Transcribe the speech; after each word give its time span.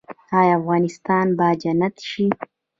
آیا 0.39 0.53
افغانستان 0.59 1.27
به 1.37 1.47
جنت 1.61 1.95
شي؟ 2.09 2.25